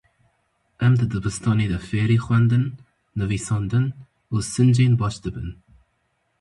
Em 0.85 0.91
di 0.99 1.05
dibistanê 1.13 1.65
de 1.73 1.79
fêrî 1.89 2.17
xwendin, 2.25 2.65
nivîsandin 3.19 3.85
û 4.33 4.35
sincên 4.53 4.93
baş 5.01 5.15
dibin. 5.23 5.49